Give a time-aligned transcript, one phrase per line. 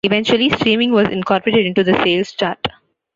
[0.03, 2.67] Eventually, streaming was incorporated into the sales chart.